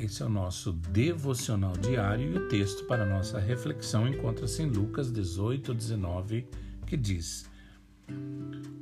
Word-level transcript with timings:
esse 0.00 0.20
é 0.20 0.26
o 0.26 0.28
nosso 0.28 0.72
devocional 0.72 1.76
diário 1.76 2.28
e 2.28 2.36
o 2.38 2.48
texto 2.48 2.86
para 2.86 3.06
nossa 3.06 3.38
reflexão 3.38 4.08
encontra-se 4.08 4.60
em 4.64 4.66
Lucas 4.66 5.12
18, 5.12 5.72
19, 5.72 6.48
que 6.84 6.96
diz: 6.96 7.48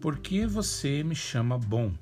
Por 0.00 0.18
que 0.18 0.46
você 0.46 1.04
me 1.04 1.14
chama 1.14 1.58
bom? 1.58 1.92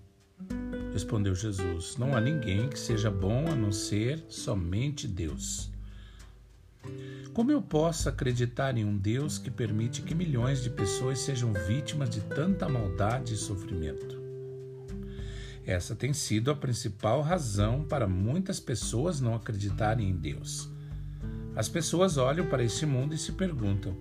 Respondeu 0.92 1.34
Jesus: 1.34 1.96
Não 1.96 2.16
há 2.16 2.20
ninguém 2.20 2.68
que 2.68 2.78
seja 2.78 3.10
bom 3.10 3.48
a 3.48 3.56
não 3.56 3.72
ser 3.72 4.24
somente 4.28 5.08
Deus. 5.08 5.68
Como 7.34 7.50
eu 7.50 7.60
posso 7.60 8.08
acreditar 8.08 8.78
em 8.78 8.84
um 8.84 8.96
Deus 8.96 9.36
que 9.36 9.50
permite 9.50 10.00
que 10.00 10.14
milhões 10.14 10.62
de 10.62 10.70
pessoas 10.70 11.18
sejam 11.18 11.52
vítimas 11.66 12.08
de 12.08 12.20
tanta 12.20 12.68
maldade 12.68 13.34
e 13.34 13.36
sofrimento? 13.36 14.19
Essa 15.66 15.94
tem 15.94 16.12
sido 16.12 16.50
a 16.50 16.56
principal 16.56 17.20
razão 17.20 17.84
para 17.84 18.06
muitas 18.06 18.58
pessoas 18.58 19.20
não 19.20 19.34
acreditarem 19.34 20.08
em 20.08 20.16
Deus. 20.16 20.68
As 21.54 21.68
pessoas 21.68 22.16
olham 22.16 22.46
para 22.46 22.62
este 22.62 22.86
mundo 22.86 23.14
e 23.14 23.18
se 23.18 23.32
perguntam: 23.32 23.96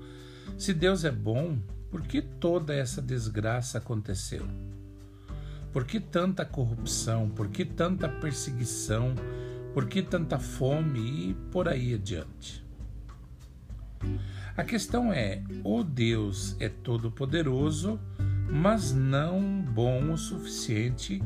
se 0.57 0.73
Deus 0.73 1.03
é 1.03 1.11
bom, 1.11 1.59
por 1.91 2.01
que 2.01 2.21
toda 2.21 2.73
essa 2.73 3.01
desgraça 3.01 3.77
aconteceu? 3.77 4.47
Por 5.71 5.85
que 5.85 5.99
tanta 5.99 6.45
corrupção? 6.45 7.29
Por 7.29 7.49
que 7.49 7.65
tanta 7.65 8.07
perseguição? 8.07 9.13
Por 9.73 9.87
que 9.87 10.01
tanta 10.01 10.39
fome 10.39 11.29
e 11.29 11.33
por 11.51 11.67
aí 11.67 11.93
adiante? 11.93 12.65
A 14.55 14.63
questão 14.63 15.11
é: 15.11 15.43
o 15.63 15.83
Deus 15.83 16.55
é 16.59 16.69
todo-poderoso, 16.69 17.99
mas 18.49 18.91
não 18.93 19.61
bom 19.61 20.11
o 20.11 20.17
suficiente 20.17 21.21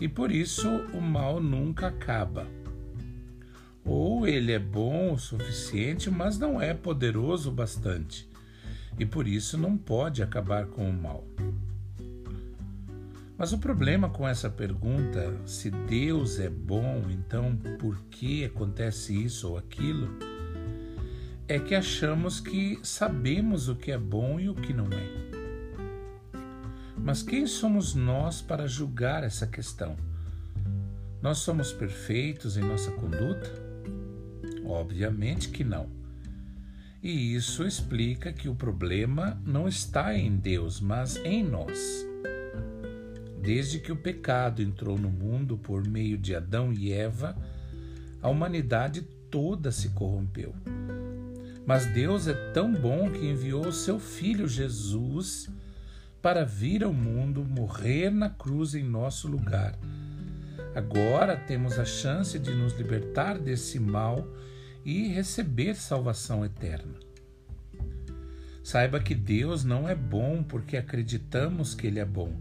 e 0.00 0.08
por 0.08 0.30
isso 0.30 0.68
o 0.92 1.00
mal 1.00 1.40
nunca 1.40 1.88
acaba. 1.88 2.46
Ou 3.84 4.26
ele 4.26 4.52
é 4.52 4.58
bom 4.58 5.12
o 5.12 5.18
suficiente, 5.18 6.10
mas 6.10 6.38
não 6.38 6.60
é 6.60 6.74
poderoso 6.74 7.50
o 7.50 7.52
bastante, 7.52 8.28
e 8.98 9.06
por 9.06 9.28
isso 9.28 9.56
não 9.56 9.76
pode 9.76 10.22
acabar 10.22 10.66
com 10.66 10.88
o 10.88 10.92
mal. 10.92 11.24
Mas 13.38 13.52
o 13.52 13.58
problema 13.58 14.08
com 14.08 14.26
essa 14.26 14.48
pergunta, 14.48 15.36
se 15.44 15.70
Deus 15.70 16.40
é 16.40 16.48
bom, 16.48 17.02
então 17.10 17.54
por 17.78 17.98
que 18.10 18.44
acontece 18.44 19.14
isso 19.14 19.50
ou 19.50 19.58
aquilo, 19.58 20.08
é 21.46 21.58
que 21.58 21.74
achamos 21.74 22.40
que 22.40 22.80
sabemos 22.82 23.68
o 23.68 23.76
que 23.76 23.92
é 23.92 23.98
bom 23.98 24.40
e 24.40 24.48
o 24.48 24.54
que 24.54 24.72
não 24.72 24.86
é. 24.86 25.35
Mas 27.06 27.22
quem 27.22 27.46
somos 27.46 27.94
nós 27.94 28.42
para 28.42 28.66
julgar 28.66 29.22
essa 29.22 29.46
questão? 29.46 29.96
Nós 31.22 31.38
somos 31.38 31.72
perfeitos 31.72 32.56
em 32.56 32.62
nossa 32.62 32.90
conduta? 32.90 33.48
Obviamente 34.64 35.50
que 35.50 35.62
não. 35.62 35.88
E 37.00 37.32
isso 37.32 37.64
explica 37.64 38.32
que 38.32 38.48
o 38.48 38.56
problema 38.56 39.40
não 39.46 39.68
está 39.68 40.16
em 40.18 40.36
Deus, 40.36 40.80
mas 40.80 41.14
em 41.18 41.44
nós. 41.44 42.04
Desde 43.40 43.78
que 43.78 43.92
o 43.92 43.96
pecado 43.96 44.60
entrou 44.60 44.98
no 44.98 45.08
mundo 45.08 45.56
por 45.56 45.86
meio 45.86 46.18
de 46.18 46.34
Adão 46.34 46.72
e 46.72 46.92
Eva, 46.92 47.36
a 48.20 48.28
humanidade 48.28 49.02
toda 49.30 49.70
se 49.70 49.90
corrompeu. 49.90 50.52
Mas 51.64 51.86
Deus 51.86 52.26
é 52.26 52.34
tão 52.50 52.72
bom 52.72 53.08
que 53.12 53.24
enviou 53.24 53.70
seu 53.70 54.00
Filho 54.00 54.48
Jesus 54.48 55.48
para 56.26 56.44
vir 56.44 56.82
ao 56.82 56.92
mundo 56.92 57.44
morrer 57.44 58.10
na 58.10 58.28
cruz 58.28 58.74
em 58.74 58.82
nosso 58.82 59.28
lugar. 59.28 59.78
Agora 60.74 61.36
temos 61.36 61.78
a 61.78 61.84
chance 61.84 62.36
de 62.36 62.50
nos 62.52 62.72
libertar 62.72 63.38
desse 63.38 63.78
mal 63.78 64.26
e 64.84 65.06
receber 65.06 65.76
salvação 65.76 66.44
eterna. 66.44 66.98
Saiba 68.60 68.98
que 68.98 69.14
Deus 69.14 69.62
não 69.62 69.88
é 69.88 69.94
bom 69.94 70.42
porque 70.42 70.76
acreditamos 70.76 71.76
que 71.76 71.86
Ele 71.86 72.00
é 72.00 72.04
bom. 72.04 72.32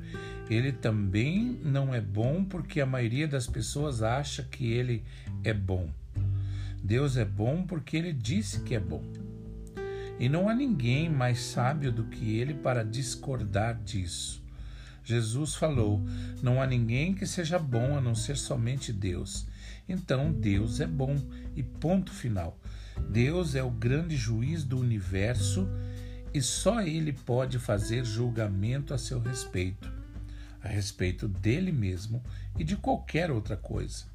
Ele 0.49 0.71
também 0.71 1.59
não 1.63 1.93
é 1.93 2.01
bom 2.01 2.43
porque 2.43 2.81
a 2.81 2.87
maioria 2.87 3.27
das 3.27 3.45
pessoas 3.45 4.01
acha 4.01 4.41
que 4.41 4.73
Ele 4.73 5.03
é 5.43 5.53
bom. 5.53 5.91
Deus 6.83 7.17
é 7.17 7.25
bom 7.25 7.61
porque 7.61 7.97
Ele 7.97 8.13
disse 8.13 8.61
que 8.61 8.73
é 8.73 8.79
bom. 8.79 9.03
E 10.19 10.29
não 10.29 10.47
há 10.47 10.53
ninguém 10.53 11.09
mais 11.09 11.39
sábio 11.39 11.91
do 11.91 12.05
que 12.05 12.37
ele 12.37 12.53
para 12.53 12.83
discordar 12.83 13.81
disso. 13.83 14.43
Jesus 15.03 15.55
falou: 15.55 16.01
Não 16.41 16.61
há 16.61 16.65
ninguém 16.65 17.13
que 17.13 17.27
seja 17.27 17.59
bom 17.59 17.97
a 17.97 18.01
não 18.01 18.15
ser 18.15 18.37
somente 18.37 18.91
Deus. 18.91 19.45
Então 19.87 20.31
Deus 20.31 20.79
é 20.79 20.87
bom 20.87 21.15
e 21.55 21.61
ponto 21.61 22.11
final. 22.11 22.57
Deus 23.09 23.55
é 23.55 23.63
o 23.63 23.69
grande 23.69 24.15
juiz 24.15 24.63
do 24.63 24.79
universo 24.79 25.67
e 26.33 26.41
só 26.41 26.81
ele 26.81 27.13
pode 27.13 27.59
fazer 27.59 28.03
julgamento 28.03 28.93
a 28.93 28.97
seu 28.97 29.19
respeito, 29.19 29.91
a 30.61 30.67
respeito 30.67 31.27
dele 31.27 31.71
mesmo 31.71 32.23
e 32.57 32.63
de 32.63 32.75
qualquer 32.75 33.29
outra 33.29 33.55
coisa. 33.55 34.05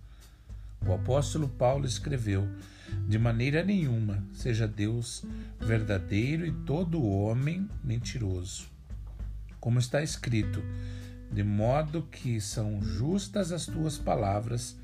O 0.85 0.93
apóstolo 0.93 1.49
Paulo 1.49 1.87
escreveu: 1.87 2.49
De 3.11 3.19
maneira 3.19 3.65
nenhuma 3.65 4.25
seja 4.33 4.69
Deus 4.69 5.25
verdadeiro 5.59 6.47
e 6.47 6.53
todo 6.65 7.05
homem 7.05 7.69
mentiroso. 7.83 8.69
Como 9.59 9.81
está 9.81 10.01
escrito: 10.01 10.63
De 11.33 11.43
modo 11.43 12.05
que 12.05 12.41
são 12.41 12.81
justas 12.81 13.51
as 13.51 13.67
tuas 13.67 13.99
palavras 13.99 14.79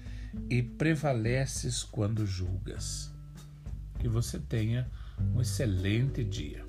e 0.51 0.61
prevaleces 0.61 1.85
quando 1.85 2.27
julgas. 2.27 3.15
Que 4.01 4.09
você 4.09 4.41
tenha 4.41 4.91
um 5.33 5.41
excelente 5.41 6.25
dia. 6.25 6.66